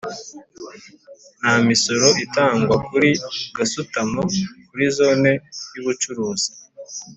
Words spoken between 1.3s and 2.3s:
nta misoro